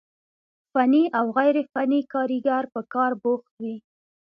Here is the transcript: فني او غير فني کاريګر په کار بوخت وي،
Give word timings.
فني 0.73 1.03
او 1.19 1.25
غير 1.37 1.55
فني 1.73 1.99
کاريګر 2.13 2.63
په 2.73 2.81
کار 2.93 3.11
بوخت 3.23 3.53
وي، 3.61 3.75